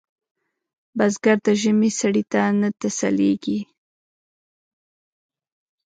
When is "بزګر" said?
0.97-1.37